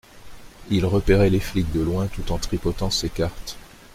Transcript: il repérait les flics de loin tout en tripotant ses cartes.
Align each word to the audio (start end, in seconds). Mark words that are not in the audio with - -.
il 0.71 0.83
repérait 0.87 1.29
les 1.29 1.39
flics 1.39 1.71
de 1.71 1.79
loin 1.81 2.07
tout 2.07 2.31
en 2.31 2.39
tripotant 2.39 2.89
ses 2.89 3.09
cartes. 3.11 3.55